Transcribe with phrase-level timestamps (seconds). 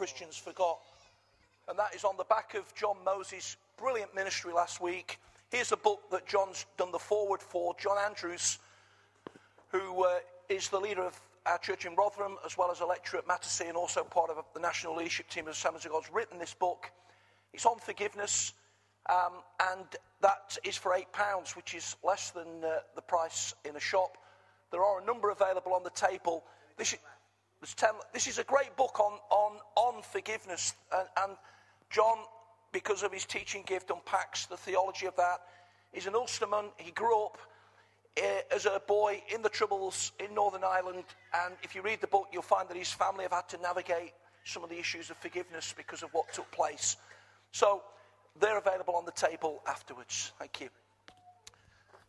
[0.00, 0.78] Christians forgot.
[1.68, 5.18] And that is on the back of John Moses' brilliant ministry last week.
[5.50, 7.74] Here's a book that John's done the forward for.
[7.78, 8.60] John Andrews,
[9.68, 13.18] who uh, is the leader of our church in Rotherham, as well as a lecturer
[13.18, 16.38] at Mattersey and also part of the national leadership team of Assemblies of God's written
[16.38, 16.90] this book.
[17.52, 18.54] It's on forgiveness,
[19.10, 19.34] um,
[19.70, 19.84] and
[20.22, 24.16] that is for £8, which is less than uh, the price in a shop.
[24.72, 26.44] There are a number available on the table.
[26.78, 27.00] This is,
[27.76, 31.36] ten, this is a great book on, on, on forgiveness, and, and
[31.90, 32.18] John,
[32.72, 35.40] because of his teaching gift, unpacks the theology of that.
[35.92, 36.66] He's an Ulsterman.
[36.76, 37.38] He grew up
[38.16, 41.04] uh, as a boy in the Troubles in Northern Ireland.
[41.44, 44.12] And if you read the book, you'll find that his family have had to navigate
[44.44, 46.96] some of the issues of forgiveness because of what took place.
[47.50, 47.82] So
[48.40, 50.32] they're available on the table afterwards.
[50.38, 50.68] Thank you.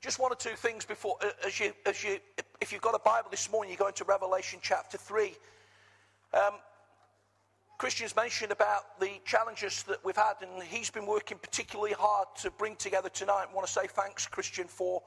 [0.01, 2.17] Just one or two things before, uh, as you, as you,
[2.59, 5.35] if you've got a Bible this morning, you go into Revelation chapter 3.
[6.33, 6.53] Um,
[7.77, 12.49] Christian's mentioned about the challenges that we've had, and he's been working particularly hard to
[12.49, 13.45] bring together tonight.
[13.51, 15.03] I want to say thanks, Christian, for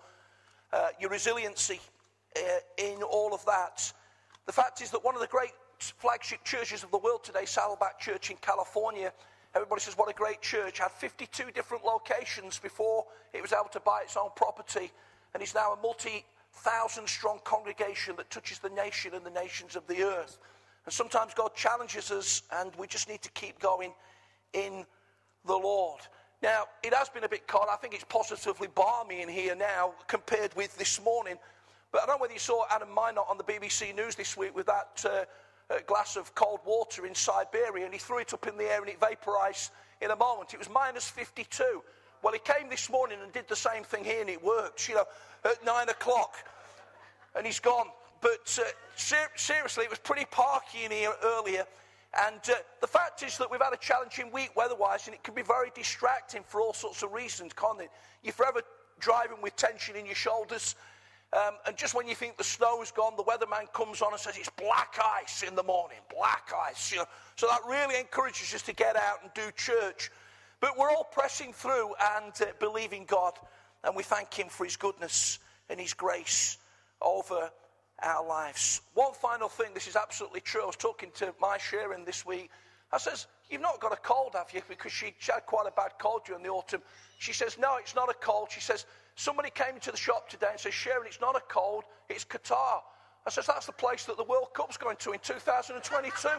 [0.73, 1.81] uh, your resiliency
[2.37, 2.41] uh,
[2.79, 3.93] in all of that.
[4.47, 7.99] The fact is that one of the great flagship churches of the world today, Saddleback
[7.99, 9.13] Church in California,
[9.55, 13.81] everybody says, what a great church, had 52 different locations before it was able to
[13.81, 14.91] buy its own property,
[15.33, 19.77] and it's now a multi thousand strong congregation that touches the nation and the nations
[19.77, 20.39] of the earth.
[20.85, 23.93] And sometimes God challenges us, and we just need to keep going
[24.53, 24.85] in
[25.47, 26.01] the Lord.
[26.43, 27.67] Now, it has been a bit cold.
[27.73, 31.37] I think it's positively balmy in here now compared with this morning.
[31.91, 34.55] But I don't know whether you saw Adam Mynott on the BBC News this week
[34.55, 35.25] with that uh,
[35.71, 38.81] uh, glass of cold water in Siberia, and he threw it up in the air
[38.81, 40.53] and it vaporized in a moment.
[40.55, 41.83] It was minus 52.
[42.23, 44.95] Well, he came this morning and did the same thing here, and it worked, you
[44.95, 45.05] know,
[45.45, 46.37] at nine o'clock.
[47.37, 47.87] And he's gone.
[48.21, 51.67] But uh, ser- seriously, it was pretty parky in here earlier.
[52.27, 55.35] And uh, the fact is that we've had a challenging week weather-wise, and it can
[55.35, 57.91] be very distracting for all sorts of reasons, can't it?
[58.23, 58.63] You're forever
[59.01, 60.77] driving with tension in your shoulders.
[61.35, 64.37] Um, and just when you think the snow's gone, the weatherman comes on and says
[64.37, 66.93] it's black ice in the morning, black ice.
[66.93, 67.07] You know?
[67.35, 70.11] So that really encourages us to get out and do church.
[70.61, 73.33] But we're all pressing through and uh, believing God,
[73.83, 76.59] and we thank Him for His goodness and His grace
[77.03, 77.51] over
[78.01, 78.81] our lives.
[78.95, 80.63] One final thing, this is absolutely true.
[80.63, 82.51] I was talking to my Sharon this week.
[82.93, 84.63] I says, You've not got a cold, have you?
[84.69, 86.81] Because she, had quite a bad cold during the autumn.
[87.19, 88.51] She says, No, it's not a cold.
[88.51, 91.85] She says, Somebody came into the shop today and says, Sharon, it's not a cold,
[92.09, 92.81] it's Qatar.
[93.27, 96.29] I says, That's the place that the World Cup's going to in 2022.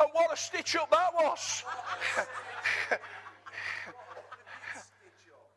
[0.00, 1.64] and what a stitch up that was.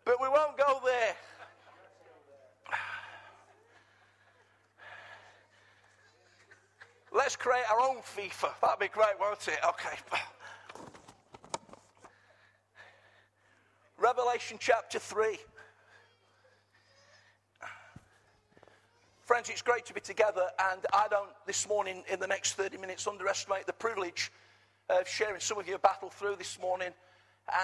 [0.06, 1.16] but we won't go there.
[7.12, 8.52] Let's create our own FIFA.
[8.62, 9.58] That'd be great, won't it?
[9.68, 9.98] Okay.
[13.98, 15.38] Revelation chapter 3.
[19.24, 22.78] Friends, it's great to be together, and I don't this morning, in the next 30
[22.78, 24.34] minutes, underestimate the privilege
[24.90, 26.90] of sharing some of your battle through this morning.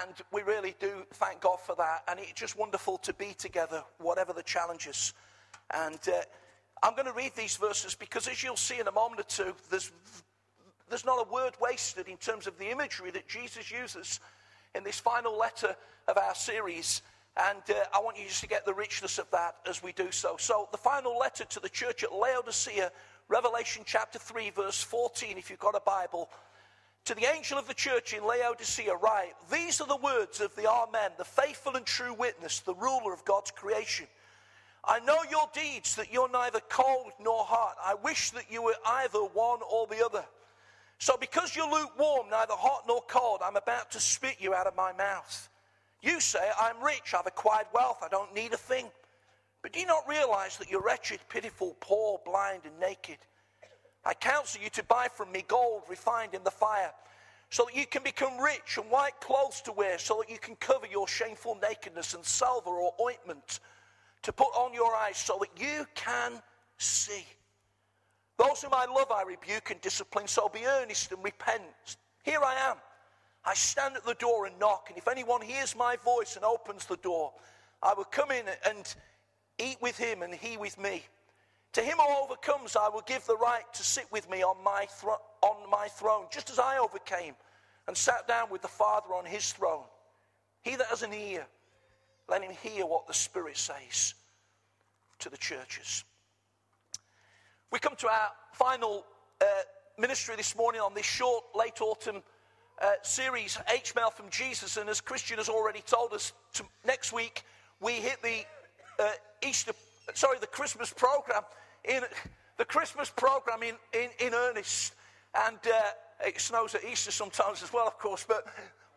[0.02, 2.04] And we really do thank God for that.
[2.08, 5.12] And it's just wonderful to be together, whatever the challenges.
[5.74, 6.22] And uh,
[6.82, 9.54] I'm going to read these verses because, as you'll see in a moment or two,
[9.70, 9.92] there's,
[10.88, 14.18] there's not a word wasted in terms of the imagery that Jesus uses
[14.74, 15.76] in this final letter
[16.08, 17.02] of our series.
[17.36, 20.10] And uh, I want you just to get the richness of that as we do
[20.10, 20.36] so.
[20.38, 22.92] So, the final letter to the church at Laodicea,
[23.28, 26.28] Revelation chapter 3, verse 14, if you've got a Bible.
[27.06, 30.68] To the angel of the church in Laodicea, write These are the words of the
[30.68, 34.06] Amen, the faithful and true witness, the ruler of God's creation.
[34.84, 37.76] I know your deeds, that you're neither cold nor hot.
[37.84, 40.24] I wish that you were either one or the other.
[41.02, 44.76] So, because you're lukewarm, neither hot nor cold, I'm about to spit you out of
[44.76, 45.48] my mouth.
[46.00, 48.86] You say, I'm rich, I've acquired wealth, I don't need a thing.
[49.62, 53.16] But do you not realize that you're wretched, pitiful, poor, blind, and naked?
[54.04, 56.92] I counsel you to buy from me gold refined in the fire,
[57.50, 60.54] so that you can become rich, and white clothes to wear, so that you can
[60.54, 63.58] cover your shameful nakedness, and silver or ointment
[64.22, 66.40] to put on your eyes so that you can
[66.78, 67.24] see.
[68.42, 71.96] Those whom I love, I rebuke and discipline, so be earnest and repent.
[72.24, 72.76] Here I am.
[73.44, 76.84] I stand at the door and knock, and if anyone hears my voice and opens
[76.84, 77.32] the door,
[77.82, 78.94] I will come in and
[79.58, 81.04] eat with him and he with me.
[81.74, 84.86] To him who overcomes, I will give the right to sit with me on my,
[84.90, 87.34] thro- on my throne, just as I overcame
[87.86, 89.84] and sat down with the Father on his throne.
[90.62, 91.46] He that has an ear,
[92.28, 94.14] let him hear what the Spirit says
[95.20, 96.02] to the churches.
[97.72, 99.06] We come to our final
[99.40, 99.46] uh,
[99.98, 102.22] ministry this morning on this short late autumn
[102.82, 104.76] uh, series, H Mail from Jesus.
[104.76, 107.44] And as Christian has already told us, to, next week
[107.80, 108.44] we hit the
[109.02, 109.72] uh, Easter,
[110.12, 111.44] sorry, the Christmas program
[111.86, 112.02] in
[112.58, 114.92] the Christmas program in, in, in earnest.
[115.46, 118.22] And uh, it snows at Easter sometimes as well, of course.
[118.28, 118.48] But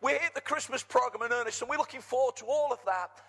[0.02, 3.22] we hit the Christmas program in earnest, and we're looking forward to all of that.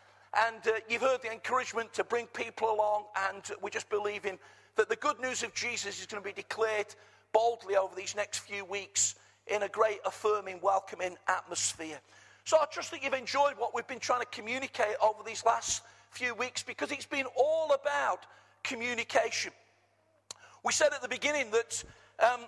[0.46, 4.38] And uh, you've heard the encouragement to bring people along, and we're just believing
[4.78, 6.88] that the good news of Jesus is going to be declared
[7.34, 9.16] boldly over these next few weeks
[9.48, 12.00] in a great, affirming, welcoming atmosphere.
[12.46, 15.84] So I trust that you've enjoyed what we've been trying to communicate over these last
[16.12, 18.26] few weeks because it's been all about
[18.64, 19.52] communication.
[20.64, 21.84] We said at the beginning that
[22.24, 22.42] um,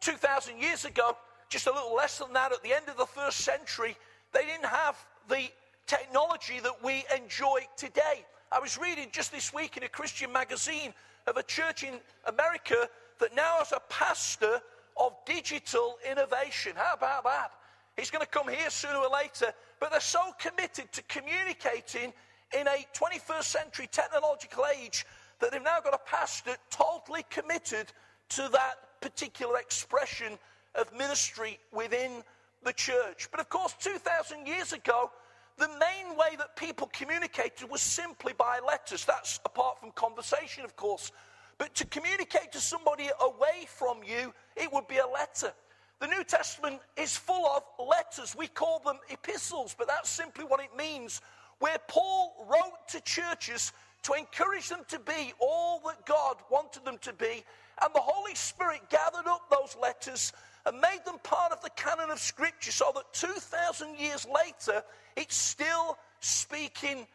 [0.00, 1.16] 2,000 years ago,
[1.48, 3.96] just a little less than that, at the end of the first century,
[4.32, 4.96] they didn't have
[5.28, 5.48] the
[5.86, 8.24] technology that we enjoy today.
[8.50, 10.92] I was reading just this week in a Christian magazine
[11.26, 11.94] of a church in
[12.26, 12.88] America
[13.18, 14.60] that now has a pastor
[14.96, 16.72] of digital innovation.
[16.76, 17.52] How about that?
[17.96, 22.12] He's going to come here sooner or later, but they're so committed to communicating
[22.58, 25.06] in a 21st century technological age
[25.40, 27.92] that they've now got a pastor totally committed
[28.30, 30.38] to that particular expression
[30.74, 32.22] of ministry within
[32.64, 33.28] the church.
[33.30, 35.10] But of course, 2,000 years ago,
[35.58, 39.04] the main way that people communicated was simply by letters.
[39.04, 41.12] That's apart from conversation, of course.
[41.58, 45.52] But to communicate to somebody away from you, it would be a letter.
[46.00, 48.36] The New Testament is full of letters.
[48.36, 51.22] We call them epistles, but that's simply what it means.
[51.58, 56.98] Where Paul wrote to churches to encourage them to be all that God wanted them
[57.00, 57.44] to be,
[57.82, 60.34] and the Holy Spirit gathered up those letters
[60.66, 64.82] and made them part of the canon of Scripture so that 2,000 years later,
[65.16, 67.06] it's still speaking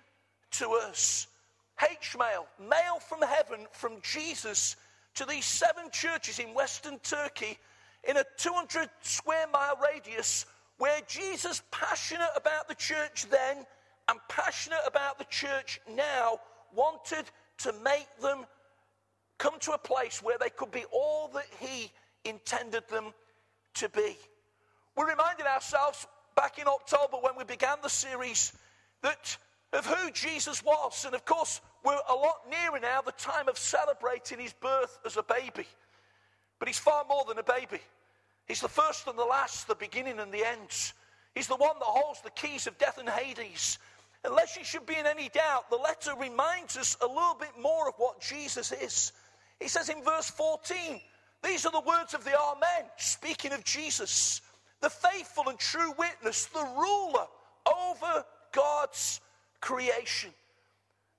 [0.52, 1.28] to us.
[1.84, 4.78] H mail, mail from heaven from Jesus
[5.16, 7.58] to these seven churches in Western Turkey
[8.08, 10.46] in a 200 square mile radius
[10.78, 13.58] where Jesus, passionate about the church then
[14.10, 16.40] and passionate about the church now,
[16.74, 17.26] wanted
[17.60, 18.46] to make them
[19.38, 21.92] come to a place where they could be all that he
[22.24, 23.14] intended them
[23.76, 24.18] to be.
[24.98, 28.54] We reminded ourselves back in October when we began the series
[29.02, 29.38] that
[29.74, 31.06] of who Jesus was.
[31.06, 35.18] And of course, we're a lot nearer now the time of celebrating his birth as
[35.18, 35.68] a baby.
[36.60, 37.82] But he's far more than a baby.
[38.48, 40.94] He's the first and the last, the beginning and the end.
[41.34, 43.80] He's the one that holds the keys of death and Hades.
[44.24, 47.88] Unless you should be in any doubt, the letter reminds us a little bit more
[47.88, 49.14] of what Jesus is.
[49.60, 51.00] He says in verse 14,
[51.44, 54.42] these are the words of the Amen, speaking of Jesus,
[54.80, 57.26] the faithful and true witness, the ruler
[57.66, 59.22] over God's
[59.60, 60.32] creation.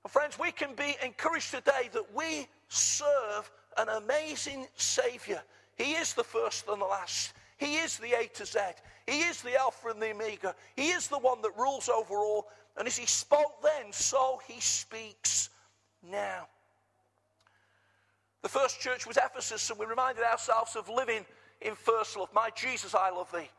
[0.03, 5.41] And friends, we can be encouraged today that we serve an amazing Savior.
[5.77, 7.33] He is the first and the last.
[7.57, 8.59] He is the A to Z.
[9.07, 10.55] He is the Alpha and the Omega.
[10.75, 12.47] He is the one that rules over all.
[12.77, 15.49] And as He spoke then, so He speaks
[16.09, 16.47] now.
[18.43, 21.25] The first church was Ephesus, and we reminded ourselves of living
[21.61, 22.27] in first love.
[22.35, 23.49] My Jesus, I love thee.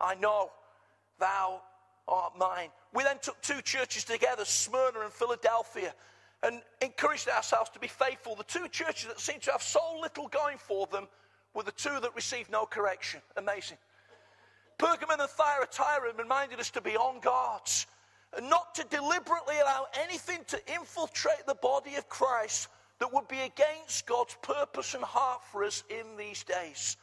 [0.00, 0.52] I know
[1.18, 1.60] thou
[2.06, 2.68] art mine.
[2.94, 5.92] We then took two churches together, Smyrna and Philadelphia,
[6.44, 8.36] and encouraged ourselves to be faithful.
[8.36, 11.08] The two churches that seemed to have so little going for them
[11.52, 13.20] were the two that received no correction.
[13.36, 13.78] Amazing.
[14.78, 17.62] Pergamon and Thyatira reminded us to be on guard
[18.36, 22.68] and not to deliberately allow anything to infiltrate the body of Christ
[23.00, 26.96] that would be against God's purpose and heart for us in these days.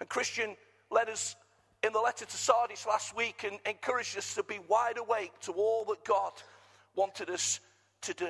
[0.00, 0.56] And Christian
[0.90, 1.36] led us
[1.82, 5.52] in the letter to Sardis last week and encouraged us to be wide awake to
[5.52, 6.32] all that God
[6.94, 7.60] wanted us
[8.02, 8.28] to do.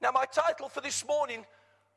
[0.00, 1.44] Now, my title for this morning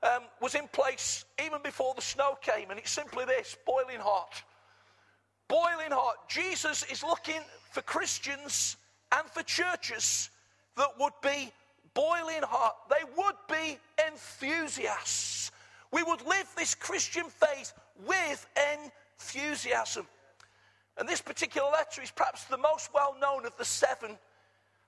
[0.04, 4.42] um, was in place even before the snow came, and it's simply this boiling hot.
[5.48, 6.30] Boiling hot.
[6.30, 8.78] Jesus is looking for Christians
[9.12, 10.30] and for churches
[10.78, 11.52] that would be
[11.94, 12.90] boiling hot.
[12.90, 13.78] They would be
[14.08, 15.52] enthusiasts.
[15.92, 17.74] We would live this Christian faith
[18.06, 20.08] with enthusiasm.
[20.98, 24.18] And this particular letter is perhaps the most well known of the seven.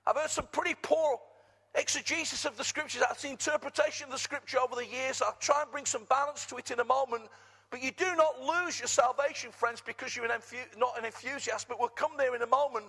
[0.06, 1.18] I've heard some pretty poor
[1.74, 5.22] exegesis of the scriptures, that's the interpretation of the scripture over the years.
[5.22, 7.24] I'll try and bring some balance to it in a moment.
[7.70, 11.68] But you do not lose your salvation, friends, because you're an enthu- not an enthusiast,
[11.68, 12.84] but we'll come there in a moment.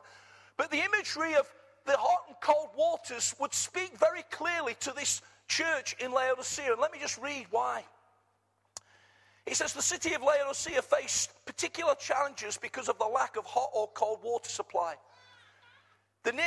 [0.58, 1.48] But the imagery of
[1.85, 6.71] the hot and cold waters would speak very clearly to this church in Laodicea.
[6.71, 7.83] And let me just read why.
[9.45, 13.69] He says the city of Laodicea faced particular challenges because of the lack of hot
[13.73, 14.95] or cold water supply.
[16.25, 16.45] Near,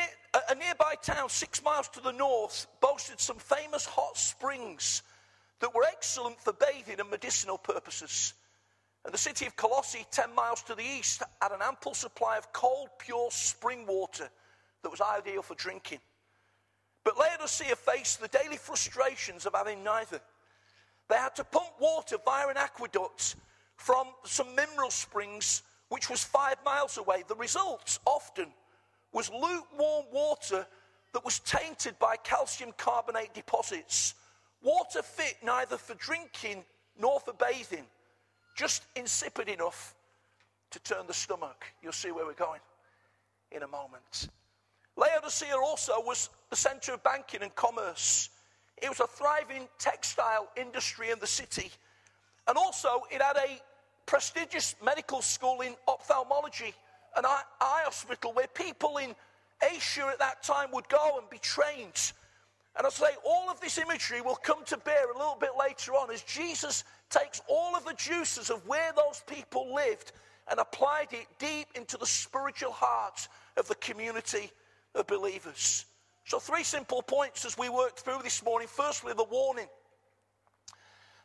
[0.48, 5.02] a nearby town, six miles to the north, boasted some famous hot springs
[5.60, 8.32] that were excellent for bathing and medicinal purposes.
[9.04, 12.52] And the city of Colossae, 10 miles to the east, had an ample supply of
[12.54, 14.30] cold, pure spring water
[14.82, 16.00] that was ideal for drinking.
[17.04, 20.20] But Laodicea faced the daily frustrations of having neither.
[21.08, 23.36] They had to pump water via an aqueduct
[23.76, 27.22] from some mineral springs, which was five miles away.
[27.28, 28.48] The result often
[29.12, 30.66] was lukewarm water
[31.12, 34.14] that was tainted by calcium carbonate deposits.
[34.62, 36.64] Water fit neither for drinking
[36.98, 37.84] nor for bathing,
[38.56, 39.94] just insipid enough
[40.70, 41.64] to turn the stomach.
[41.82, 42.60] You'll see where we're going
[43.52, 44.28] in a moment.
[44.96, 48.30] Laodicea also was the center of banking and commerce.
[48.82, 51.70] It was a thriving textile industry in the city.
[52.48, 53.60] And also, it had a
[54.06, 56.74] prestigious medical school in ophthalmology,
[57.16, 59.14] an eye, hospital where people in
[59.62, 62.12] Asia at that time would go and be trained.
[62.76, 65.92] And I say, all of this imagery will come to bear a little bit later
[65.92, 70.12] on as Jesus takes all of the juices of where those people lived
[70.50, 74.50] and applied it deep into the spiritual heart of the community
[74.96, 75.84] of believers.
[76.24, 78.68] So, three simple points as we work through this morning.
[78.68, 79.68] Firstly, the warning.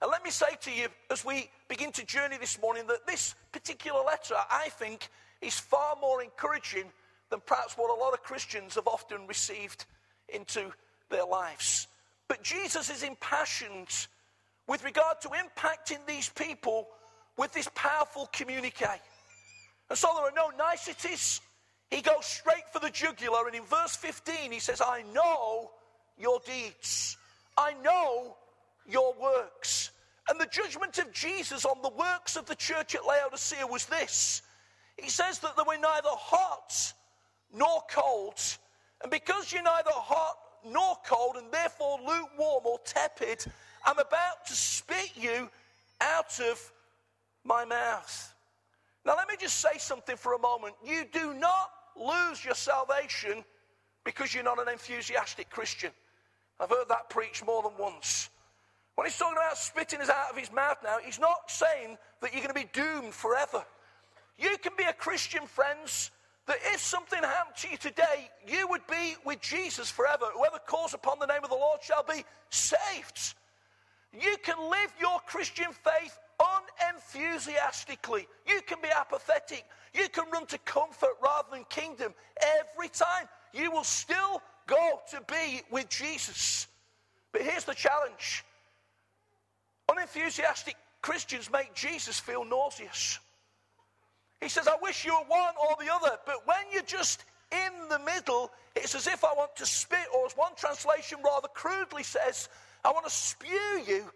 [0.02, 3.36] And let me say to you, as we begin to journey this morning, that this
[3.52, 5.10] particular letter, I think,
[5.42, 6.86] is far more encouraging
[7.30, 9.86] than perhaps what a lot of Christians have often received
[10.30, 10.72] into
[11.10, 11.88] their lives.
[12.28, 14.08] But Jesus is impassioned
[14.68, 16.88] with regard to impacting these people
[17.38, 19.02] with this powerful communique.
[19.90, 21.42] And so there are no niceties,
[21.92, 25.72] he goes straight for the jugular, and in verse 15, he says, I know
[26.18, 27.18] your deeds,
[27.58, 28.38] I know
[28.88, 29.92] your works.
[30.30, 34.42] And the judgment of Jesus on the works of the church at Laodicea was this
[34.98, 36.94] He says that they were neither hot
[37.54, 38.40] nor cold.
[39.02, 43.44] And because you're neither hot nor cold, and therefore lukewarm or tepid,
[43.86, 45.50] I'm about to spit you
[46.00, 46.72] out of
[47.44, 48.34] my mouth.
[49.06, 50.76] Now, let me just say something for a moment.
[50.86, 53.44] You do not lose your salvation
[54.04, 55.92] because you're not an enthusiastic Christian.
[56.60, 58.30] I've heard that preached more than once.
[58.96, 62.34] When he's talking about spitting us out of his mouth now, he's not saying that
[62.34, 63.64] you're going to be doomed forever.
[64.38, 66.12] You can be a Christian, friends,
[66.48, 70.26] that if something happened to you today, you would be with Jesus forever.
[70.36, 73.36] Whoever calls upon the name of the Lord shall be saved.
[74.14, 78.28] You can live your Christian faith unenthusiastically.
[78.48, 79.66] You can be apathetic.
[79.94, 82.14] You can run to comfort rather than kingdom
[82.60, 83.28] every time.
[83.54, 86.68] You will still go to be with Jesus.
[87.32, 88.44] But here's the challenge
[89.90, 93.20] unenthusiastic Christians make Jesus feel nauseous.
[94.40, 97.90] He says, I wish you were one or the other, but when you're just in
[97.90, 102.04] the middle, it's as if I want to spit, or as one translation rather crudely
[102.04, 102.48] says,
[102.84, 104.10] I want to spew you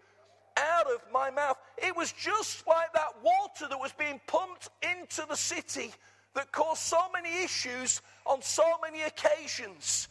[0.56, 1.56] out of my mouth.
[1.78, 5.92] It was just like that water that was being pumped into the city
[6.34, 10.08] that caused so many issues on so many occasions.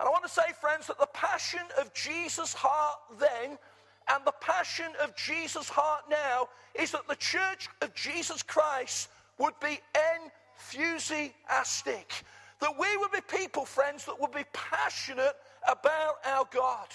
[0.00, 3.58] And I want to say, friends, that the passion of Jesus' heart then
[4.08, 9.54] and the passion of Jesus' heart now is that the church of Jesus Christ would
[9.60, 9.78] be
[10.72, 12.24] enthusiastic.
[12.60, 15.36] That we would be people, friends, that would be passionate
[15.68, 16.88] about our God.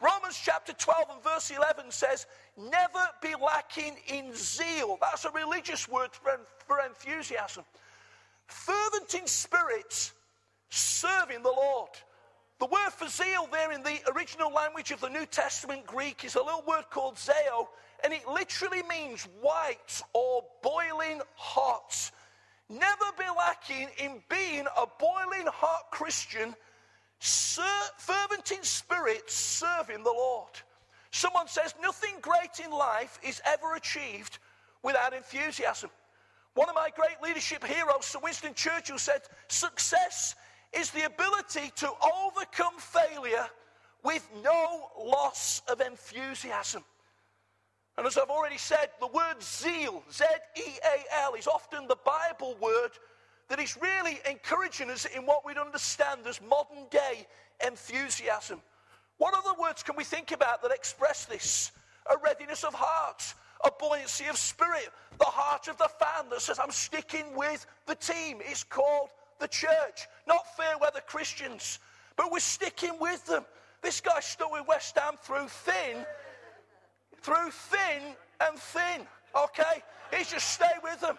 [0.00, 2.26] Romans chapter 12 and verse 11 says,
[2.56, 4.98] Never be lacking in zeal.
[5.00, 7.64] That's a religious word for, for enthusiasm.
[8.46, 10.12] Fervent in spirit,
[10.70, 11.90] serving the Lord.
[12.58, 16.34] The word for zeal there in the original language of the New Testament Greek is
[16.34, 17.68] a little word called zeo,
[18.02, 22.10] and it literally means white or boiling hot.
[22.68, 26.54] Never be lacking in being a boiling hot Christian
[27.18, 27.62] Ser-
[27.98, 30.50] fervent in spirit, serving the Lord.
[31.10, 34.38] Someone says nothing great in life is ever achieved
[34.82, 35.90] without enthusiasm.
[36.54, 40.34] One of my great leadership heroes, Sir Winston Churchill, said, Success
[40.72, 41.90] is the ability to
[42.24, 43.46] overcome failure
[44.04, 46.84] with no loss of enthusiasm.
[47.96, 50.24] And as I've already said, the word zeal, Z
[50.56, 52.90] E A L, is often the Bible word
[53.48, 57.26] that really encouraging us in what we'd understand as modern day
[57.66, 58.60] enthusiasm.
[59.16, 61.72] What other words can we think about that express this?
[62.10, 63.22] A readiness of heart,
[63.64, 67.94] a buoyancy of spirit, the heart of the fan that says, I'm sticking with the
[67.94, 68.38] team.
[68.40, 71.78] It's called the church, not fair weather Christians,
[72.16, 73.44] but we're sticking with them.
[73.82, 76.04] This guy stuck with West Ham through thin,
[77.20, 78.02] through thin
[78.40, 79.82] and thin, okay?
[80.16, 81.18] He's just stay with them.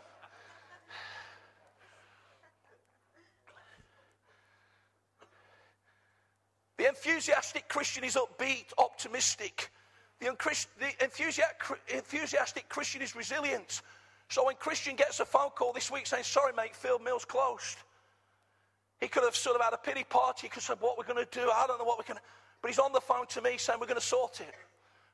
[6.79, 9.69] The enthusiastic Christian is upbeat, optimistic.
[10.21, 10.29] The,
[11.91, 13.81] enthusiastic Christian is resilient.
[14.29, 17.79] So when Christian gets a phone call this week saying, Sorry, mate, field mill's closed,
[19.01, 20.43] he could have sort of had a pity party.
[20.43, 22.15] He could have said, What we're going to do, I don't know what we're going
[22.15, 22.23] to
[22.61, 24.55] But he's on the phone to me saying, We're going to sort it.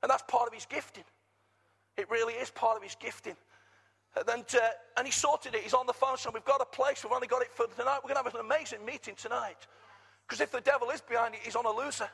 [0.04, 1.06] And that's part of his gifting.
[1.98, 3.38] It really is part of his gifting.
[4.16, 4.60] And, uh,
[4.98, 5.62] and he sorted it.
[5.62, 7.04] He's on the phone saying, We've got a place.
[7.04, 8.02] We've only got it for tonight.
[8.04, 9.66] We're going to have an amazing meeting tonight.
[10.28, 12.10] Because if the devil is behind it, he's on a loser.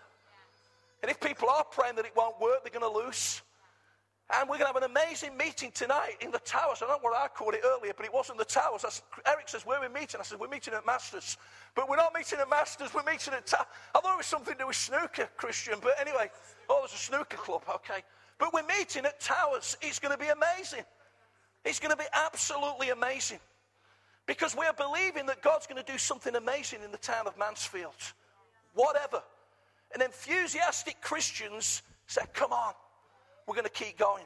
[1.01, 3.41] And if people are praying that it won't work, they're going to lose.
[4.33, 6.77] And we're going to have an amazing meeting tonight in the towers.
[6.81, 8.85] I don't know what I called it earlier, but it wasn't the towers.
[9.25, 10.19] Eric says, Where are we meeting?
[10.19, 11.37] I said, We're meeting at Masters.
[11.75, 13.67] But we're not meeting at Masters, we're meeting at towers.
[13.93, 15.75] I thought it was something to do with snooker, Christian.
[15.81, 16.29] But anyway,
[16.69, 18.03] oh, there's a snooker club, okay.
[18.41, 19.77] But we're meeting at Towers.
[19.81, 20.83] It's going to be amazing.
[21.63, 23.39] It's going to be absolutely amazing.
[24.31, 27.91] Because we're believing that God's going to do something amazing in the town of Mansfield.
[28.73, 29.21] Whatever.
[29.93, 32.71] And enthusiastic Christians said, Come on,
[33.45, 34.23] we're going to keep going.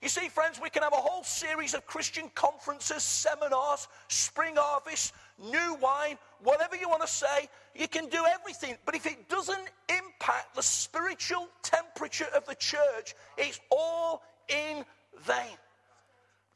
[0.00, 5.12] You see, friends, we can have a whole series of Christian conferences, seminars, spring harvest,
[5.38, 7.50] new wine, whatever you want to say.
[7.74, 8.76] You can do everything.
[8.86, 14.82] But if it doesn't impact the spiritual temperature of the church, it's all in
[15.26, 15.58] vain.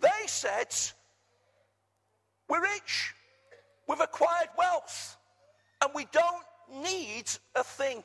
[0.00, 0.74] They said,
[2.50, 3.14] We're rich,
[3.88, 5.16] we've acquired wealth,
[5.80, 8.02] and we don't need a thing.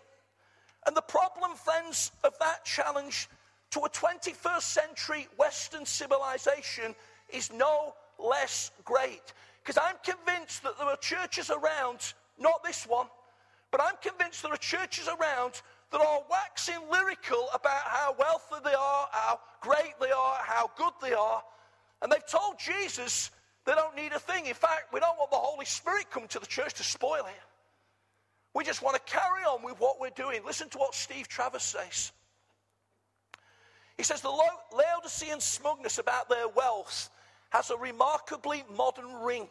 [0.86, 3.28] And the problem, friends, of that challenge
[3.72, 6.94] to a 21st century Western civilization
[7.30, 9.34] is no less great.
[9.64, 13.08] Because I'm convinced that there are churches around, not this one,
[13.72, 15.60] but I'm convinced there are churches around
[15.92, 20.94] that are waxing lyrical about how wealthy they are, how great they are, how good
[21.02, 21.42] they are.
[22.04, 23.32] And they've told Jesus
[23.65, 24.45] they don't need a thing.
[24.45, 27.41] In fact, we don't want the Holy Spirit coming to the church to spoil it.
[28.53, 30.41] We just want to carry on with what we're doing.
[30.45, 32.12] Listen to what Steve Travers says.
[33.98, 34.29] He says the
[34.74, 37.10] Laodicean smugness about their wealth
[37.50, 39.48] has a remarkably modern ring.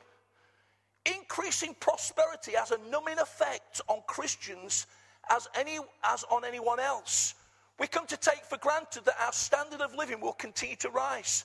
[1.07, 4.87] Increasing prosperity has a numbing effect on Christians
[5.31, 7.35] as, any, as on anyone else.
[7.79, 11.45] We come to take for granted that our standard of living will continue to rise.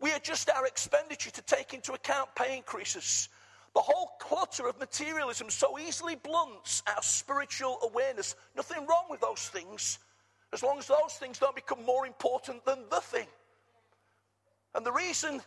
[0.00, 3.28] We adjust our expenditure to take into account pay increases.
[3.74, 8.34] The whole clutter of materialism so easily blunts our spiritual awareness.
[8.56, 9.98] Nothing wrong with those things
[10.52, 13.26] as long as those things don't become more important than the thing.
[14.74, 15.42] And the reason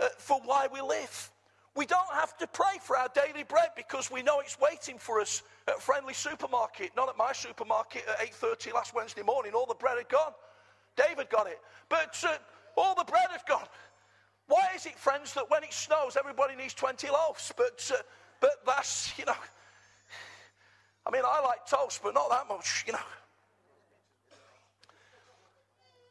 [0.00, 1.30] uh, for why we live.
[1.76, 5.20] We don't have to pray for our daily bread because we know it's waiting for
[5.20, 9.52] us at Friendly Supermarket, not at my supermarket at 8.30 last Wednesday morning.
[9.54, 10.32] All the bread had gone.
[10.96, 11.60] David got it.
[11.88, 12.36] But uh,
[12.76, 13.66] all the bread had gone.
[14.50, 17.52] Why is it, friends, that when it snows, everybody needs 20 loaves?
[17.56, 18.02] But, uh,
[18.40, 19.36] but that's, you know,
[21.06, 22.98] I mean, I like toast, but not that much, you know.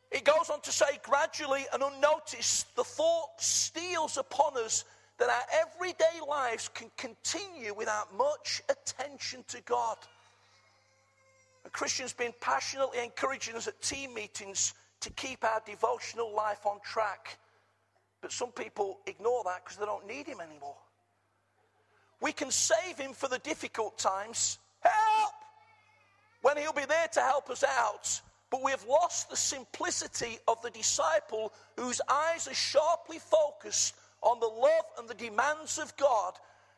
[0.10, 4.86] It goes on to say, gradually and unnoticed, the thought steals upon us
[5.17, 9.97] that our everyday lives can continue without much attention to God.
[11.65, 16.80] And Christians been passionately encouraging us at team meetings to keep our devotional life on
[16.86, 17.38] track.
[18.22, 20.76] But some people ignore that because they don't need Him anymore.
[22.22, 24.60] We can save Him for the difficult times.
[24.82, 25.34] Help!
[26.42, 30.62] When He'll be there to help us out but we have lost the simplicity of
[30.62, 36.34] the disciple whose eyes are sharply focused on the love and the demands of God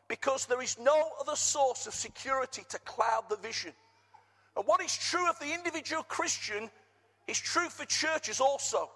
[0.08, 3.72] because there is no other source of security to cloud the vision.
[4.56, 6.70] And what is true of the individual Christian
[7.26, 8.90] is true for churches also.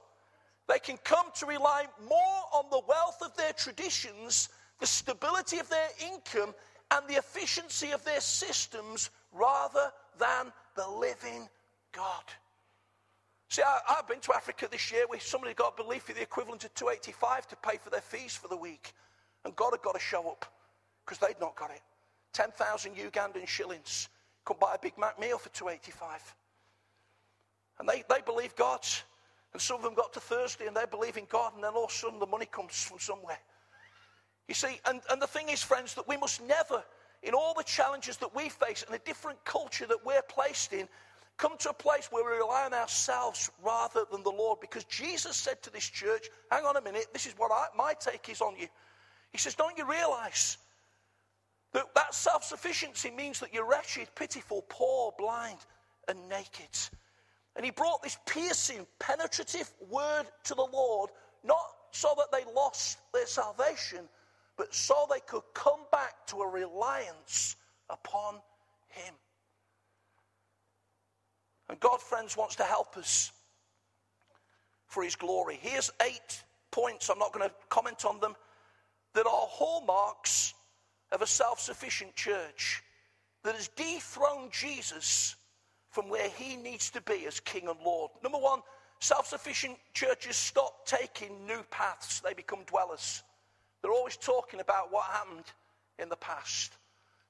[0.69, 4.49] They can come to rely more on the wealth of their traditions,
[4.81, 6.55] the stability of their income,
[6.91, 11.49] and the efficiency of their systems rather than the living
[11.93, 12.23] God.
[13.49, 16.23] See, I, have been to Africa this year where somebody got a belief for the
[16.23, 18.93] equivalent of 285 to pay for their fees for the week.
[19.45, 20.45] And God had got to show up
[21.05, 21.83] because they'd not got it.
[22.33, 24.09] 10,000 Ugandan shillings.
[24.45, 26.35] Could buy a Big Mac meal for 285.
[27.79, 28.85] And they, they believe God.
[29.53, 31.85] And some of them got to Thursday and they believe in God, and then all
[31.85, 33.39] of a sudden the money comes from somewhere.
[34.49, 36.85] You see, and, and the thing is, friends, that we must never,
[37.23, 40.89] in all the challenges that we face and the different culture that we're placed in,
[41.37, 44.61] come to a place where we rely on ourselves rather than the Lord.
[44.61, 47.95] Because Jesus said to this church, hang on a minute, this is what I, my
[47.99, 48.69] take is on you.
[49.33, 50.57] He says, don't you realize
[51.73, 55.59] that that self sufficiency means that you're wretched, pitiful, poor, blind,
[56.09, 56.71] and naked?
[57.57, 61.11] And he brought this piercing, penetrative word to the Lord,
[61.43, 64.01] not so that they lost their salvation,
[64.57, 67.57] but so they could come back to a reliance
[67.89, 68.35] upon
[68.89, 69.15] him.
[71.69, 73.33] And God, friends, wants to help us
[74.87, 75.59] for His glory.
[75.61, 78.35] Here's eight points, I'm not going to comment on them,
[79.15, 80.55] that are hallmarks
[81.13, 82.83] of a self sufficient church
[83.43, 85.37] that has dethroned Jesus
[85.97, 88.11] from where he needs to be as King and Lord.
[88.23, 88.61] Number one,
[89.01, 93.23] self sufficient churches stop taking new paths, they become dwellers.
[93.81, 95.47] They're always talking about what happened
[95.99, 96.75] in the past.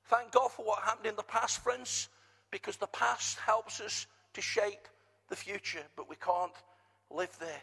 [0.07, 2.09] Thank God for what happened in the past, friends,
[2.51, 4.89] because the past helps us to shape
[5.29, 6.51] the future, but we can't
[7.09, 7.63] live there.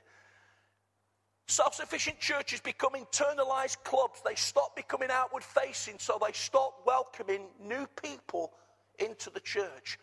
[1.47, 4.21] Self sufficient churches become internalized clubs.
[4.25, 8.53] They stop becoming outward facing, so they stop welcoming new people
[8.99, 9.99] into the church.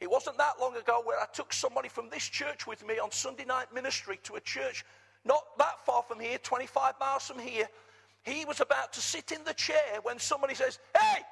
[0.00, 3.10] It wasn't that long ago where I took somebody from this church with me on
[3.10, 4.84] Sunday night ministry to a church
[5.24, 7.68] not that far from here, 25 miles from here.
[8.22, 11.22] He was about to sit in the chair when somebody says, Hey!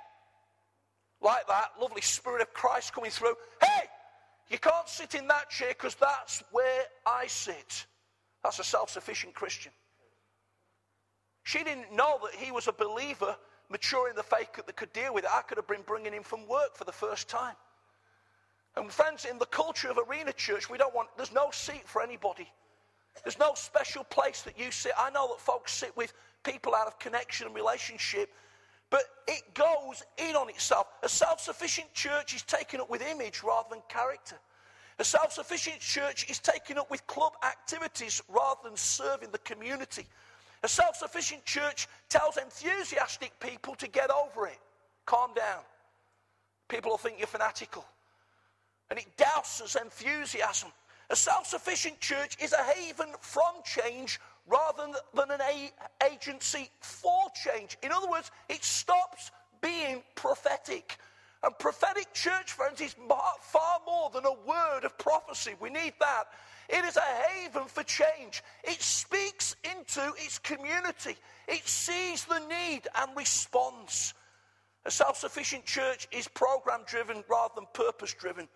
[1.23, 3.35] Like that, lovely Spirit of Christ coming through.
[3.61, 3.87] Hey!
[4.49, 7.87] You can't sit in that chair because that's where I sit.
[8.45, 9.73] That's a self sufficient Christian.
[11.43, 13.37] She didn't know that he was a believer,
[13.71, 15.31] mature in the faith that could deal with it.
[15.33, 17.55] I could have been bringing him from work for the first time.
[18.77, 22.03] And friends, in the culture of arena church, we don't want, there's no seat for
[22.03, 22.49] anybody.
[23.25, 24.93] There's no special place that you sit.
[24.99, 26.12] I know that folks sit with
[26.45, 28.31] people out of connection and relationship,
[28.91, 30.87] but it goes in on itself.
[31.03, 34.37] A self sufficient church is taken up with image rather than character.
[34.99, 40.07] A self sufficient church is taken up with club activities rather than serving the community.
[40.62, 44.59] A self sufficient church tells enthusiastic people to get over it,
[45.07, 45.62] calm down.
[46.69, 47.85] People will think you're fanatical.
[48.90, 50.70] And it douses enthusiasm.
[51.11, 55.40] A self sufficient church is a haven from change rather than an
[56.11, 57.77] agency for change.
[57.83, 60.99] In other words, it stops being prophetic.
[61.42, 62.94] And prophetic church, friends, is
[63.40, 65.55] far more than a word of prophecy.
[65.61, 66.25] We need that.
[66.68, 68.42] It is a haven for change.
[68.64, 74.14] It speaks into its community, it sees the need and responds.
[74.85, 78.49] A self sufficient church is program driven rather than purpose driven.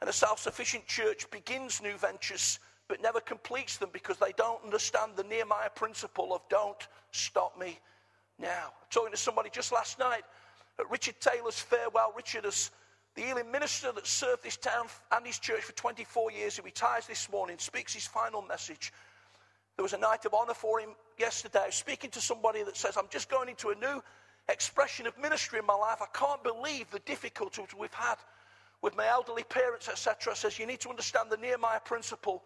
[0.00, 2.58] And a self sufficient church begins new ventures
[2.88, 7.78] but never completes them because they don't understand the Nehemiah principle of don't stop me
[8.38, 8.72] now.
[8.90, 10.22] Talking to somebody just last night
[10.78, 12.14] at Richard Taylor's farewell.
[12.16, 12.70] Richard is
[13.14, 16.56] the healing minister that served this town and his church for 24 years.
[16.56, 18.92] He retires this morning, speaks his final message.
[19.76, 21.60] There was a night of honor for him yesterday.
[21.64, 24.02] I was speaking to somebody that says, I'm just going into a new
[24.48, 25.98] expression of ministry in my life.
[26.00, 28.16] I can't believe the difficulties we've had
[28.82, 30.34] with my elderly parents, etc.
[30.34, 32.44] Says, you need to understand the Nehemiah principle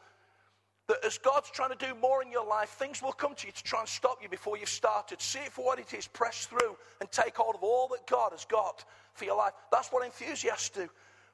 [0.88, 3.52] that as God's trying to do more in your life, things will come to you
[3.52, 5.20] to try and stop you before you've started.
[5.20, 8.32] See it for what it is, press through, and take hold of all that God
[8.32, 9.52] has got for your life.
[9.70, 10.88] That's what enthusiasts do.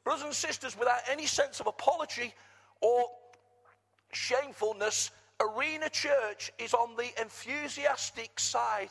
[0.05, 2.35] Brothers and sisters, without any sense of apology
[2.81, 3.07] or
[4.13, 8.91] shamefulness, Arena Church is on the enthusiastic side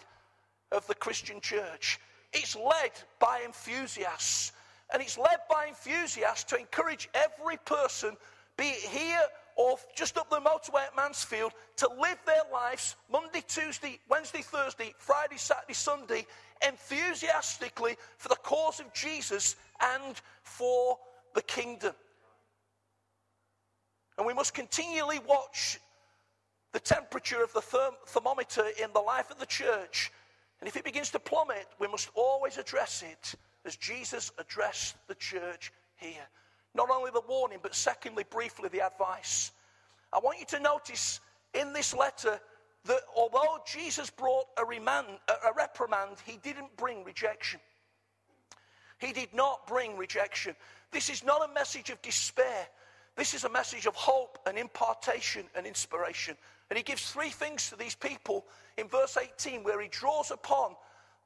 [0.72, 2.00] of the Christian church.
[2.34, 4.54] It's led by enthusiasts.
[4.93, 8.15] And it's led by enthusiasts to encourage every person,
[8.58, 9.21] be it here
[9.58, 14.93] or just up the motorway at Mansfield to live their lives Monday, Tuesday, Wednesday, Thursday,
[14.97, 16.26] Friday, Saturday, Sunday
[16.65, 20.97] enthusiastically for the cause of Jesus and for
[21.34, 21.93] the kingdom.
[24.17, 25.80] And we must continually watch
[26.71, 30.12] the temperature of the therm- thermometer in the life of the church.
[30.60, 33.36] And if it begins to plummet, we must always address it
[33.67, 36.27] as Jesus addressed the church here.
[36.73, 39.51] Not only the warning, but secondly, briefly, the advice.
[40.13, 41.19] I want you to notice
[41.53, 42.39] in this letter
[42.86, 47.60] that although Jesus brought a, remand, a reprimand, he didn't bring rejection.
[48.99, 50.56] He did not bring rejection.
[50.91, 52.67] This is not a message of despair.
[53.15, 56.38] This is a message of hope and impartation and inspiration.
[56.69, 58.45] And he gives three things to these people
[58.77, 60.75] in verse 18, where he draws upon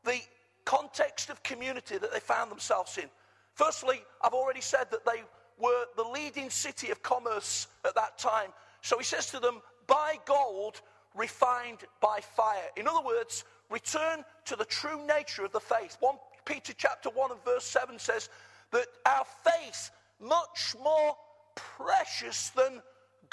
[0.04, 0.20] the
[0.66, 3.10] context of community that they found themselves in.
[3.54, 5.24] Firstly, I've already said that they
[5.60, 8.50] were the leading city of commerce at that time.
[8.82, 10.82] So he says to them, Buy gold
[11.16, 12.70] refined by fire.
[12.78, 15.98] In other words, return to the true nature of the faith.
[16.00, 18.30] 1 Peter chapter 1 and verse 7 says
[18.72, 21.16] that our faith, much more
[21.56, 22.82] precious than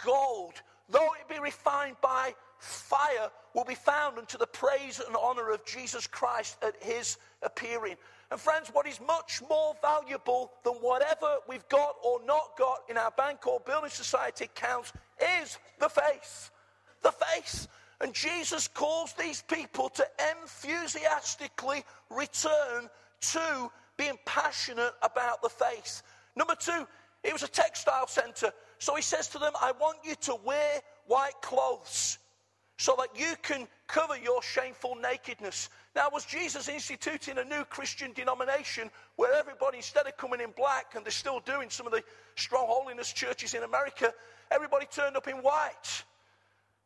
[0.03, 0.55] gold,
[0.89, 5.65] though it be refined by fire, will be found unto the praise and honor of
[5.65, 7.97] Jesus Christ at his appearing.
[8.31, 12.97] And friends, what is much more valuable than whatever we've got or not got in
[12.97, 14.93] our bank or building society counts
[15.43, 16.53] is the faith.
[17.03, 17.67] The faith.
[18.01, 20.07] And Jesus calls these people to
[20.41, 22.89] enthusiastically return
[23.33, 26.03] to being passionate about the faith.
[26.37, 26.87] Number two,
[27.25, 28.53] it was a textile center.
[28.79, 32.19] So he says to them, I want you to wear white clothes.
[32.79, 35.69] So that you can cover your shameful nakedness.
[35.97, 40.95] Now, was Jesus instituting a new Christian denomination where everybody, instead of coming in black,
[40.95, 42.05] and they're still doing some of the
[42.37, 44.15] strong holiness churches in America,
[44.53, 46.05] everybody turned up in white?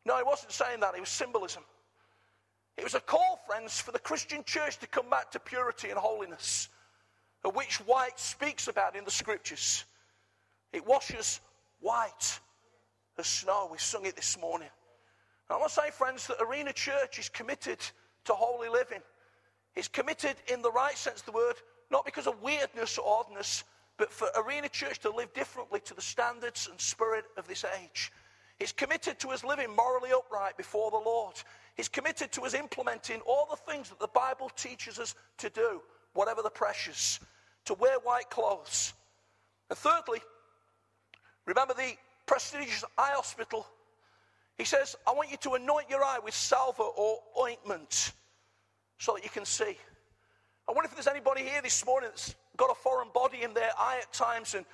[0.03, 0.95] No, he wasn't saying that.
[0.95, 1.63] It was symbolism.
[2.75, 5.99] It was a call, friends, for the Christian church to come back to purity and
[5.99, 6.69] holiness,
[7.45, 9.85] of which white speaks about in the scriptures.
[10.71, 11.39] It washes
[11.81, 12.39] white
[13.19, 13.69] as snow.
[13.71, 14.69] We sung it this morning.
[15.49, 17.79] I want to say, friends, that Arena Church is committed
[18.25, 19.01] to holy living.
[19.75, 21.55] It's committed in the right sense of the word,
[21.91, 23.63] not because of weirdness or oddness,
[23.97, 28.11] but for Arena Church to live differently to the standards and spirit of this age.
[28.59, 31.35] It's committed to us living morally upright before the Lord.
[31.77, 35.81] It's committed to us implementing all the things that the Bible teaches us to do,
[36.13, 37.19] whatever the pressures,
[37.65, 38.93] to wear white clothes.
[39.69, 40.21] And thirdly,
[41.45, 41.93] remember the
[42.25, 43.67] prestigious eye hospital.
[44.57, 48.13] He says, I want you to anoint your eye with salve or ointment
[48.97, 49.77] so that you can see.
[50.67, 53.71] I wonder if there's anybody here this morning that's got a foreign body in their
[53.77, 54.65] eye at times and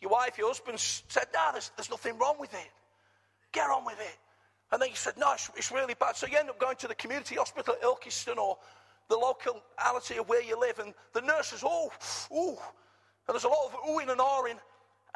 [0.00, 2.70] your wife, your husband said, No, there's, there's nothing wrong with it.
[3.52, 4.18] Get on with it.
[4.74, 6.16] And then you said, no, it's, it's really bad.
[6.16, 8.58] So you end up going to the community hospital at Ilkeston or
[9.08, 10.80] the locality of where you live.
[10.80, 11.92] And the nurse says, oh,
[12.32, 12.58] ooh.
[13.28, 14.58] And there's a lot of oohing and ahhing.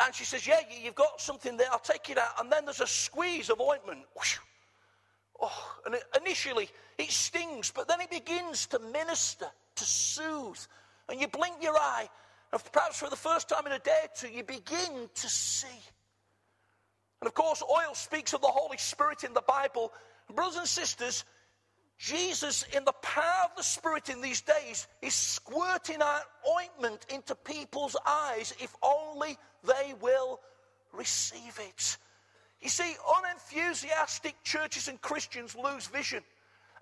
[0.00, 1.66] And she says, yeah, you've got something there.
[1.72, 2.40] I'll take it out.
[2.40, 4.00] And then there's a squeeze of ointment.
[5.40, 10.58] Oh, and it, initially it stings, but then it begins to minister, to soothe.
[11.08, 12.08] And you blink your eye,
[12.52, 15.66] and perhaps for the first time in a day or two, you begin to see.
[17.20, 19.92] And of course, oil speaks of the Holy Spirit in the Bible.
[20.34, 21.24] Brothers and sisters,
[21.98, 26.22] Jesus, in the power of the Spirit in these days, is squirting out
[26.56, 30.40] ointment into people's eyes if only they will
[30.92, 31.98] receive it.
[32.60, 36.22] You see, unenthusiastic churches and Christians lose vision.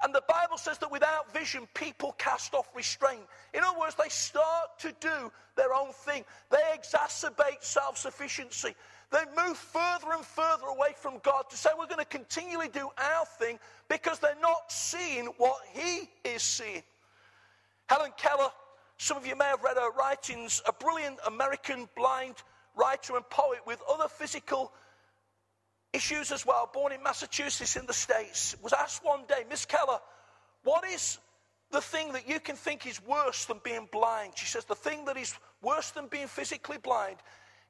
[0.03, 3.23] And the Bible says that without vision, people cast off restraint.
[3.55, 8.75] In other words, they start to do their own thing, they exacerbate self sufficiency.
[9.13, 12.89] They move further and further away from God to say we're going to continually do
[12.99, 16.83] our thing because they're not seeing what He is seeing.
[17.89, 18.51] Helen Keller,
[18.99, 22.35] some of you may have read her writings, a brilliant American blind
[22.75, 24.73] writer and poet with other physical
[25.93, 29.99] issues as well, born in Massachusetts in the States, was asked one day, Miss Keller,
[30.65, 31.19] what is
[31.71, 34.33] the thing that you can think is worse than being blind?
[34.37, 37.17] She says, the thing that is worse than being physically blind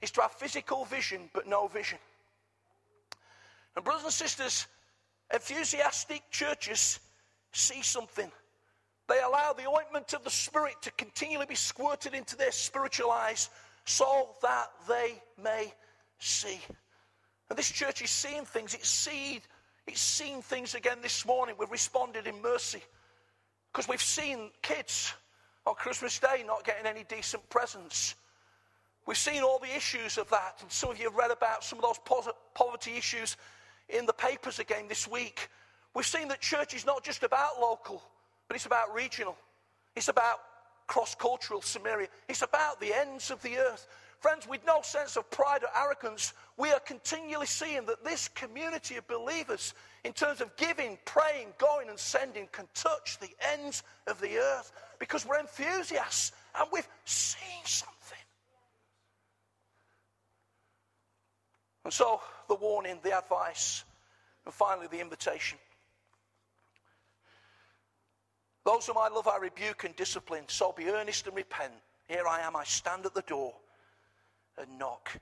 [0.06, 1.98] is to have physical vision but no vision.
[3.74, 4.66] And, brothers and sisters,
[5.34, 7.00] enthusiastic churches
[7.52, 8.30] see something.
[9.08, 13.50] They allow the ointment of the Spirit to continually be squirted into their spiritual eyes
[13.84, 15.72] so that they may
[16.20, 16.60] see.
[17.50, 18.74] And this church is seeing things.
[18.74, 19.40] It's seen,
[19.88, 21.56] it's seen things again this morning.
[21.58, 22.82] We've responded in mercy
[23.72, 25.12] because we've seen kids
[25.66, 28.14] on Christmas Day not getting any decent presents.
[29.06, 31.78] We've seen all the issues of that, and some of you have read about some
[31.78, 32.00] of those
[32.54, 33.36] poverty issues
[33.88, 35.48] in the papers again this week.
[35.94, 38.02] We've seen that church is not just about local,
[38.48, 39.36] but it's about regional.
[39.94, 40.40] It's about
[40.88, 42.08] cross cultural Samaria.
[42.28, 43.86] It's about the ends of the earth.
[44.18, 48.96] Friends, with no sense of pride or arrogance, we are continually seeing that this community
[48.96, 49.72] of believers,
[50.04, 54.72] in terms of giving, praying, going, and sending, can touch the ends of the earth
[54.98, 57.95] because we're enthusiasts and we've seen something.
[61.86, 63.84] And so the warning, the advice,
[64.44, 65.56] and finally the invitation.
[68.64, 70.42] Those whom I love, I rebuke and discipline.
[70.48, 71.72] So be earnest and repent.
[72.08, 73.54] Here I am, I stand at the door
[74.58, 75.12] and knock.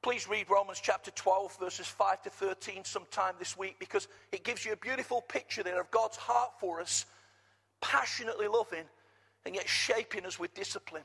[0.00, 4.64] Please read Romans chapter 12, verses 5 to 13 sometime this week because it gives
[4.64, 7.04] you a beautiful picture there of God's heart for us,
[7.82, 8.86] passionately loving
[9.44, 11.04] and yet shaping us with discipline.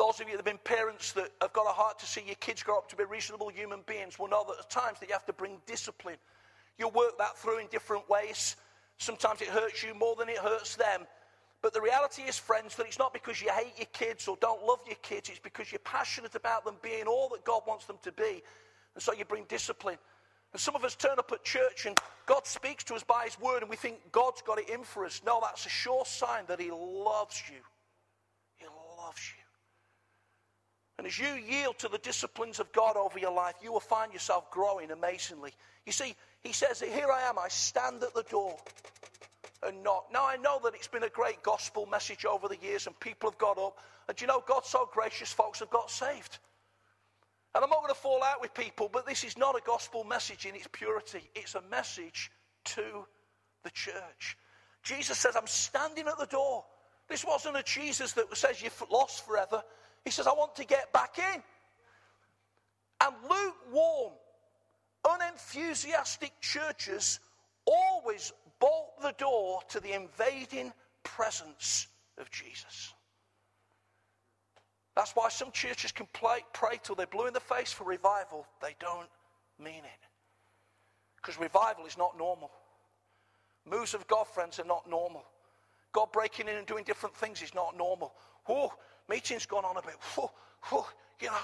[0.00, 2.34] Those of you that have been parents that have got a heart to see your
[2.36, 5.12] kids grow up to be reasonable human beings will know that at times that you
[5.12, 6.16] have to bring discipline.
[6.78, 8.56] You'll work that through in different ways.
[8.96, 11.02] Sometimes it hurts you more than it hurts them.
[11.60, 14.64] But the reality is, friends, that it's not because you hate your kids or don't
[14.64, 17.98] love your kids, it's because you're passionate about them being all that God wants them
[18.00, 18.42] to be.
[18.94, 19.98] And so you bring discipline.
[20.54, 23.38] And some of us turn up at church and God speaks to us by His
[23.38, 25.20] word and we think God's got it in for us.
[25.26, 27.60] No, that's a sure sign that He loves you.
[28.56, 28.64] He
[28.98, 29.49] loves you.
[31.00, 34.12] And as you yield to the disciplines of God over your life, you will find
[34.12, 35.54] yourself growing amazingly.
[35.86, 38.54] You see, he says, Here I am, I stand at the door
[39.62, 40.08] and knock.
[40.12, 43.30] Now, I know that it's been a great gospel message over the years, and people
[43.30, 43.78] have got up.
[44.10, 46.38] And you know, God's so gracious, folks have got saved.
[47.54, 50.04] And I'm not going to fall out with people, but this is not a gospel
[50.04, 51.30] message in its purity.
[51.34, 52.30] It's a message
[52.66, 53.06] to
[53.64, 54.36] the church.
[54.82, 56.66] Jesus says, I'm standing at the door.
[57.08, 59.62] This wasn't a Jesus that says you're lost forever.
[60.04, 61.42] He says, I want to get back in.
[63.02, 64.12] And lukewarm,
[65.08, 67.20] unenthusiastic churches
[67.66, 71.86] always bolt the door to the invading presence
[72.18, 72.92] of Jesus.
[74.96, 78.46] That's why some churches can play, pray till they're blue in the face for revival.
[78.60, 79.08] They don't
[79.58, 80.06] mean it.
[81.16, 82.50] Because revival is not normal.
[83.64, 85.24] Moves of God, friends, are not normal.
[85.92, 88.14] God breaking in and doing different things is not normal.
[88.46, 88.72] Whoa,
[89.08, 89.96] meeting's gone on a bit.
[90.14, 90.30] Whoa,
[90.64, 90.86] whoa,
[91.20, 91.36] you know,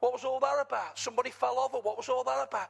[0.00, 0.98] what was all that about?
[0.98, 1.78] Somebody fell over.
[1.78, 2.68] What was all that about?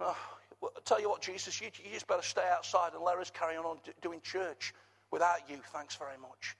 [0.00, 0.16] Oh,
[0.60, 3.56] well, tell you what, Jesus, you, you, just better stay outside and let us carry
[3.56, 4.72] on doing church
[5.10, 5.58] without you.
[5.72, 6.56] Thanks very much.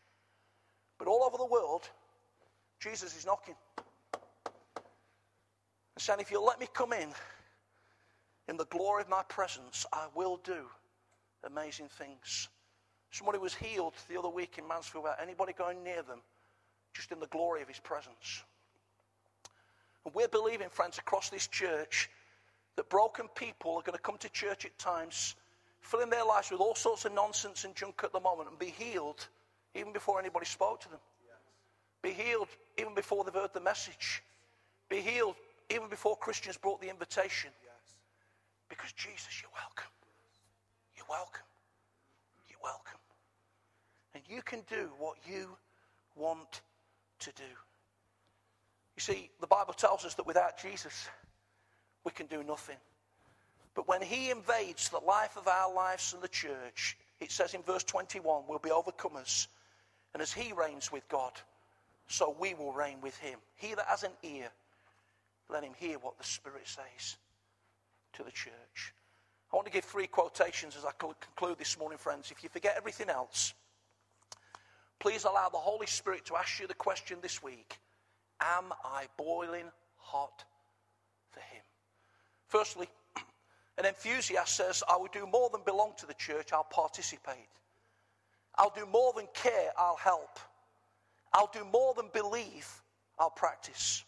[0.98, 1.88] But all over the world,
[2.80, 3.54] Jesus is knocking.
[5.94, 7.08] And saying, if you'll let me come in,
[8.48, 10.66] in the glory of my presence, I will do
[11.44, 12.48] amazing things.
[13.12, 16.20] Somebody was healed the other week in Mansfield without anybody going near them,
[16.94, 18.42] just in the glory of his presence.
[20.06, 22.10] And we're believing, friends, across this church
[22.76, 25.36] that broken people are going to come to church at times,
[25.82, 28.72] filling their lives with all sorts of nonsense and junk at the moment, and be
[28.78, 29.28] healed
[29.74, 31.00] even before anybody spoke to them.
[31.26, 31.36] Yes.
[32.16, 32.48] Be healed
[32.78, 34.22] even before they've heard the message.
[34.88, 35.36] Be healed
[35.68, 37.50] even before Christians brought the invitation.
[37.62, 37.94] Yes.
[38.70, 39.92] Because Jesus, you're welcome.
[40.96, 41.44] You're welcome.
[42.48, 43.01] You're welcome.
[44.14, 45.56] And you can do what you
[46.16, 46.60] want
[47.20, 47.50] to do.
[48.96, 51.08] You see, the Bible tells us that without Jesus,
[52.04, 52.76] we can do nothing.
[53.74, 57.62] But when he invades the life of our lives and the church, it says in
[57.62, 59.46] verse 21, we'll be overcomers.
[60.12, 61.32] And as he reigns with God,
[62.06, 63.38] so we will reign with him.
[63.56, 64.48] He that has an ear,
[65.48, 67.16] let him hear what the Spirit says
[68.14, 68.92] to the church.
[69.52, 72.30] I want to give three quotations as I conclude this morning, friends.
[72.30, 73.54] If you forget everything else,
[75.02, 77.78] please allow the Holy Spirit to ask you the question this week
[78.40, 80.44] Am I boiling hot
[81.32, 81.62] for him?
[82.46, 82.86] Firstly,
[83.78, 87.48] an enthusiast says, I will do more than belong to the church, I'll participate.
[88.56, 90.38] I'll do more than care, I'll help.
[91.32, 92.68] I'll do more than believe,
[93.18, 94.04] I'll practice.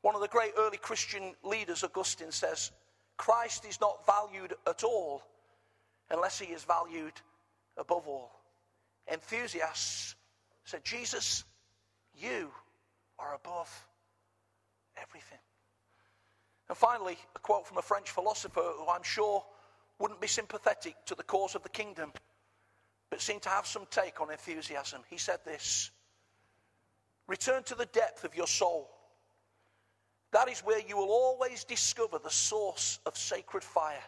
[0.00, 2.72] One of the great early Christian leaders, Augustine, says,
[3.18, 5.22] Christ is not valued at all
[6.10, 7.12] unless he is valued
[7.76, 8.41] above all.
[9.10, 10.14] Enthusiasts
[10.64, 11.44] said, Jesus,
[12.14, 12.50] you
[13.18, 13.68] are above
[14.96, 15.38] everything.
[16.68, 19.44] And finally, a quote from a French philosopher who I'm sure
[19.98, 22.12] wouldn't be sympathetic to the cause of the kingdom,
[23.10, 25.02] but seemed to have some take on enthusiasm.
[25.10, 25.90] He said this
[27.26, 28.90] Return to the depth of your soul.
[30.32, 34.02] That is where you will always discover the source of sacred fire,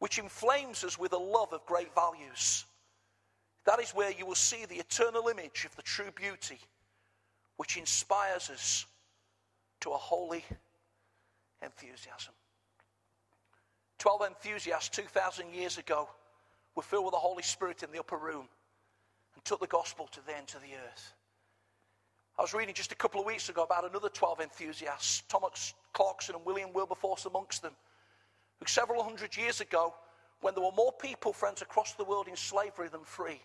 [0.00, 2.64] which inflames us with a love of great values.
[3.64, 6.58] That is where you will see the eternal image of the true beauty,
[7.56, 8.86] which inspires us
[9.80, 10.44] to a holy
[11.62, 12.34] enthusiasm.
[13.98, 16.08] Twelve enthusiasts 2,000 years ago
[16.74, 18.48] were filled with the Holy Spirit in the upper room
[19.34, 21.14] and took the gospel to the ends of the earth.
[22.38, 26.34] I was reading just a couple of weeks ago about another 12 enthusiasts, Thomas Clarkson
[26.34, 27.72] and William Wilberforce amongst them,
[28.58, 29.94] who several hundred years ago,
[30.40, 33.40] when there were more people, friends, across the world in slavery than free,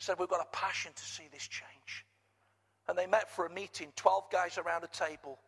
[0.00, 2.04] said, We've got a passion to see this change.
[2.88, 5.38] And they met for a meeting, 12 guys around a table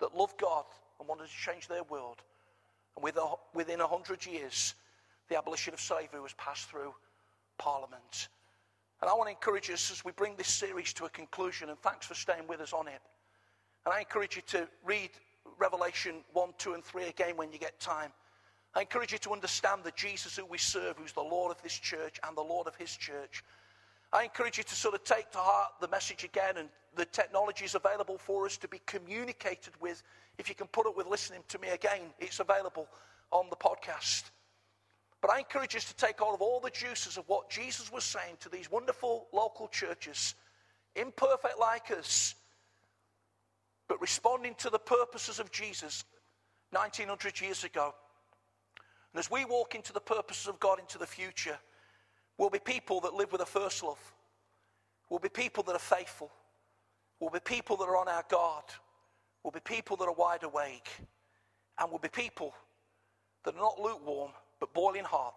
[0.00, 0.64] that loved God
[0.98, 2.22] and wanted to change their world.
[2.96, 3.04] And
[3.54, 4.74] within 100 years,
[5.28, 6.92] the abolition of slavery was passed through
[7.56, 8.28] Parliament.
[9.00, 11.78] And I want to encourage us as we bring this series to a conclusion, and
[11.78, 13.00] thanks for staying with us on it.
[13.86, 15.10] And I encourage you to read
[15.58, 18.12] Revelation 1, 2, and 3 again when you get time.
[18.74, 21.78] I encourage you to understand that Jesus who we serve, who's the Lord of this
[21.78, 23.42] church and the Lord of his church.
[24.12, 27.74] I encourage you to sort of take to heart the message again and the technologies
[27.74, 30.02] available for us to be communicated with.
[30.38, 32.88] If you can put it with listening to me again, it's available
[33.30, 34.24] on the podcast.
[35.20, 38.04] But I encourage us to take all of all the juices of what Jesus was
[38.04, 40.34] saying to these wonderful local churches,
[40.96, 42.34] imperfect like us,
[43.86, 46.04] but responding to the purposes of Jesus
[46.70, 47.94] 1900 years ago.
[49.12, 51.58] And as we walk into the purposes of God into the future,
[52.40, 54.00] We'll be people that live with a first love.
[55.10, 56.30] We'll be people that are faithful.
[57.20, 58.64] We'll be people that are on our guard.
[59.44, 60.88] We'll be people that are wide awake.
[61.78, 62.54] And we'll be people
[63.44, 65.34] that are not lukewarm, but boiling hot.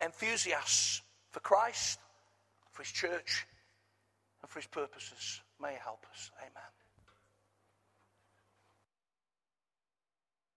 [0.00, 1.98] Enthusiasts for Christ,
[2.70, 3.44] for His church,
[4.42, 5.40] and for His purposes.
[5.60, 6.30] May He help us.
[6.38, 6.81] Amen.